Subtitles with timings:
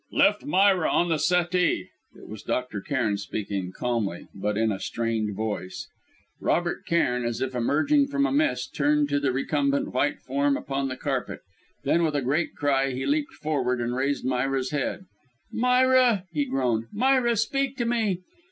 [0.11, 2.81] "Lift Myra on the settee!" It was Dr.
[2.81, 5.87] Cairn speaking, calmly, but in a strained voice.
[6.39, 10.87] Robert Cairn, as if emerging from a mist, turned to the recumbent white form upon
[10.87, 11.41] the carpet.
[11.83, 15.05] Then, with a great cry, he leapt forward and raised the girl's head.
[15.51, 16.87] "Myra!" he groaned.
[16.91, 18.21] "Myra, speak to me."